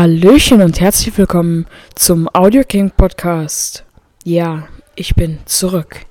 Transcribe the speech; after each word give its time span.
Hallöchen 0.00 0.62
und 0.62 0.80
herzlich 0.80 1.18
willkommen 1.18 1.66
zum 1.96 2.32
Audio 2.32 2.62
King 2.62 2.92
Podcast. 2.92 3.84
Ja, 4.22 4.68
ich 4.94 5.16
bin 5.16 5.40
zurück. 5.44 6.06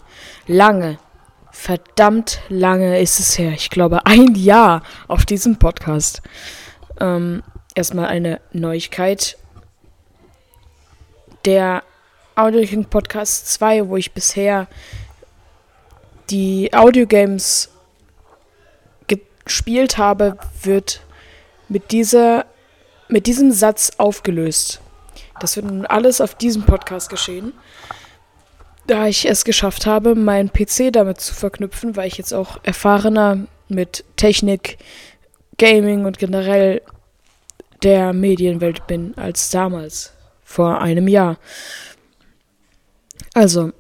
Lange, 0.46 0.98
verdammt 1.54 2.42
lange 2.50 3.00
ist 3.00 3.22
es 3.22 3.38
her. 3.38 3.54
Ich 3.54 3.70
glaube 3.70 4.06
ein 4.06 4.36
Jahr 4.36 4.84
auf 5.08 5.26
diesem 5.26 5.58
Podcast. 5.58 6.22
Ähm, 7.00 7.44
erstmal 7.76 8.08
eine 8.08 8.42
Neuigkeit. 8.52 9.38
Der 11.46 11.82
Audio 12.36 12.64
King 12.68 12.84
Podcast 12.84 13.54
2, 13.54 13.88
wo 13.88 13.96
ich 13.96 14.12
bisher 14.12 14.68
die 16.30 16.74
Audiogames 16.74 17.70
gespielt 19.46 19.98
habe, 19.98 20.38
wird 20.62 21.04
mit 21.70 21.94
dieser 21.94 22.48
mit 23.10 23.28
diesem 23.28 23.52
Satz 23.52 23.92
aufgelöst. 23.98 24.82
Das 25.40 25.56
wird 25.56 25.66
nun 25.66 25.86
alles 25.86 26.22
auf 26.22 26.36
diesem 26.36 26.64
Podcast 26.64 27.10
geschehen. 27.10 27.54
Da 28.88 29.08
ich 29.08 29.30
es 29.30 29.44
geschafft 29.44 29.86
habe, 29.86 30.16
meinen 30.16 30.52
PC 30.52 30.92
damit 30.92 31.20
zu 31.20 31.34
verknüpfen, 31.34 31.96
weil 31.96 32.08
ich 32.08 32.18
jetzt 32.18 32.34
auch 32.34 32.60
erfahrener 32.64 33.46
mit 33.68 34.06
Technik, 34.16 34.78
Gaming 35.58 36.06
und 36.06 36.20
generell 36.20 36.82
der 37.84 38.14
Medienwelt 38.14 38.88
bin 38.88 39.14
als 39.18 39.50
damals, 39.50 40.14
vor 40.44 40.80
einem 40.82 41.08
Jahr. 41.08 41.38
Also, 43.34 43.72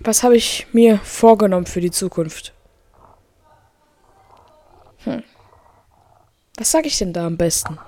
was 0.00 0.22
habe 0.22 0.36
ich 0.36 0.66
mir 0.72 0.98
vorgenommen 0.98 1.66
für 1.66 1.80
die 1.80 1.90
Zukunft? 1.90 2.52
Hm. 5.04 5.22
Was 6.60 6.72
sage 6.72 6.88
ich 6.88 6.98
denn 6.98 7.14
da 7.14 7.26
am 7.26 7.38
besten? 7.38 7.78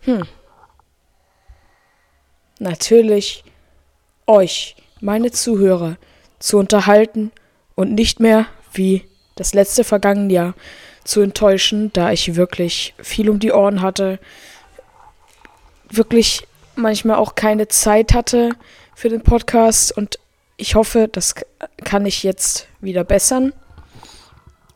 Hm. 0.00 0.26
Natürlich 2.58 3.44
euch, 4.26 4.76
meine 5.00 5.30
Zuhörer, 5.30 5.96
zu 6.38 6.58
unterhalten 6.58 7.32
und 7.76 7.94
nicht 7.94 8.20
mehr 8.20 8.44
wie 8.74 9.08
das 9.36 9.54
letzte 9.54 9.84
vergangene 9.84 10.34
Jahr 10.34 10.54
zu 11.04 11.22
enttäuschen, 11.22 11.90
da 11.94 12.12
ich 12.12 12.36
wirklich 12.36 12.92
viel 12.98 13.30
um 13.30 13.38
die 13.38 13.52
Ohren 13.52 13.80
hatte, 13.80 14.18
wirklich 15.88 16.46
manchmal 16.76 17.16
auch 17.16 17.36
keine 17.36 17.68
Zeit 17.68 18.12
hatte 18.12 18.50
für 18.94 19.08
den 19.08 19.22
Podcast 19.22 19.96
und 19.96 20.18
ich 20.58 20.74
hoffe, 20.74 21.08
das 21.10 21.34
kann 21.84 22.04
ich 22.04 22.22
jetzt 22.22 22.66
wieder 22.82 23.02
bessern. 23.02 23.54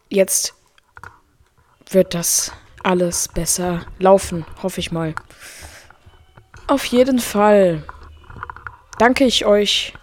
Jetzt 0.08 0.54
wird 1.94 2.14
das 2.14 2.52
alles 2.82 3.28
besser 3.28 3.86
laufen, 3.98 4.44
hoffe 4.62 4.80
ich 4.80 4.92
mal. 4.92 5.14
Auf 6.66 6.84
jeden 6.84 7.18
Fall 7.18 7.82
danke 8.98 9.24
ich 9.24 9.46
euch. 9.46 9.94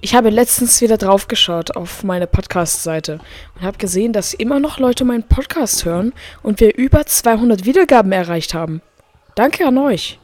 Ich 0.00 0.14
habe 0.14 0.30
letztens 0.30 0.80
wieder 0.80 0.96
drauf 0.96 1.28
geschaut 1.28 1.76
auf 1.76 2.04
meine 2.04 2.26
Podcast-Seite 2.26 3.18
und 3.54 3.62
habe 3.62 3.78
gesehen, 3.78 4.12
dass 4.12 4.34
immer 4.34 4.60
noch 4.60 4.78
Leute 4.78 5.04
meinen 5.04 5.22
Podcast 5.22 5.84
hören 5.84 6.12
und 6.42 6.60
wir 6.60 6.76
über 6.76 7.06
200 7.06 7.64
Wiedergaben 7.64 8.12
erreicht 8.12 8.54
haben. 8.54 8.82
Danke 9.34 9.66
an 9.66 9.78
euch. 9.78 10.18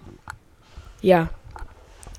Ja, 1.01 1.31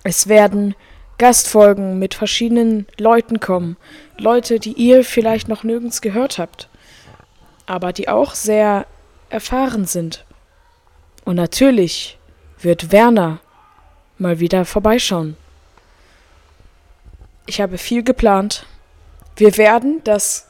es 0.04 0.28
werden 0.28 0.76
Gastfolgen 1.18 2.00
mit 2.00 2.14
verschiedenen 2.16 2.88
Leuten 2.98 3.40
kommen. 3.40 3.78
Leute, 4.18 4.60
die 4.60 4.74
ihr 4.74 5.06
vielleicht 5.06 5.48
noch 5.48 5.64
nirgends 5.64 6.02
gehört 6.02 6.38
habt 6.38 6.70
aber 7.66 7.94
die 7.94 8.10
auch 8.10 8.36
sehr 8.36 8.86
erfahren 9.30 9.86
sind. 9.86 10.26
Und 11.26 11.36
natürlich 11.36 12.18
wird 12.60 12.92
Werner 12.92 13.40
mal 14.18 14.40
wieder 14.40 14.66
vorbeischauen. 14.66 15.38
Ich 17.46 17.62
habe 17.62 17.78
viel 17.78 18.04
geplant. 18.04 18.66
Wir 19.36 19.58
werden 19.58 20.02
das, 20.04 20.48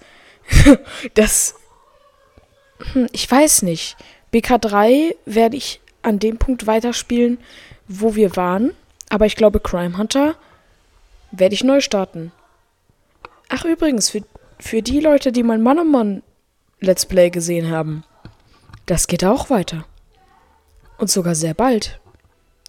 das, 1.14 1.56
hm, 2.94 3.08
ich 3.12 3.30
weiß 3.30 3.64
nicht. 3.64 3.96
BK3 4.34 5.16
werde 5.26 5.58
ich 5.58 5.80
an 6.02 6.20
dem 6.20 6.38
Punkt 6.38 6.68
weiterspielen, 6.68 7.40
wo 7.88 8.16
wir 8.16 8.36
waren. 8.36 8.74
Aber 9.10 9.26
ich 9.26 9.36
glaube, 9.36 9.60
Crime 9.60 9.98
Hunter 9.98 10.36
werde 11.32 11.56
ich 11.56 11.64
neu 11.64 11.82
starten. 11.82 12.32
Ach, 13.50 13.66
übrigens, 13.66 14.10
für, 14.10 14.24
für 14.60 14.82
die 14.82 15.00
Leute, 15.00 15.32
die 15.32 15.44
mein 15.44 15.62
Mann 15.62 15.90
Mann 15.90 16.24
Let's 16.84 17.06
Play 17.06 17.30
gesehen 17.30 17.72
haben. 17.72 18.04
Das 18.86 19.08
geht 19.08 19.24
auch 19.24 19.50
weiter. 19.50 19.86
Und 20.98 21.10
sogar 21.10 21.36
sehr 21.36 21.54
bald. 21.54 22.00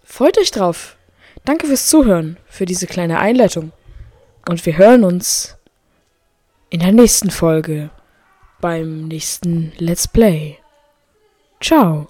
Freut 0.03 0.37
euch 0.37 0.51
drauf. 0.51 0.97
Danke 1.43 1.67
fürs 1.67 1.89
Zuhören, 1.89 2.37
für 2.47 2.65
diese 2.65 2.87
kleine 2.87 3.19
Einleitung. 3.19 3.71
Und 4.47 4.65
wir 4.65 4.77
hören 4.77 5.03
uns 5.03 5.57
in 6.69 6.79
der 6.79 6.91
nächsten 6.91 7.29
Folge 7.29 7.89
beim 8.61 9.07
nächsten 9.07 9.73
Let's 9.77 10.07
Play. 10.07 10.57
Ciao. 11.61 12.07